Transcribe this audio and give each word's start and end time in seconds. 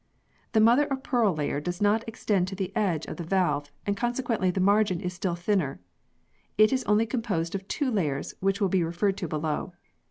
The 0.53 0.59
mother 0.59 0.85
of 0.85 1.03
pearl 1.03 1.35
layer 1.35 1.59
does 1.61 1.79
not 1.79 2.03
extend 2.07 2.47
to 2.47 2.55
the 2.55 2.75
edge 2.75 3.05
of 3.05 3.17
the 3.17 3.23
valve 3.23 3.71
and 3.85 3.95
consequently 3.95 4.49
the 4.49 4.59
margin 4.59 4.99
is 4.99 5.13
still 5.13 5.35
thinner. 5.35 5.79
It 6.57 6.73
is 6.73 6.83
only 6.85 7.05
composed 7.05 7.53
of 7.53 7.67
two 7.67 7.91
layers, 7.91 8.33
which 8.39 8.59
will 8.59 8.67
be 8.69 8.83
referred 8.83 9.15
to 9.17 9.27
below. 9.27 9.73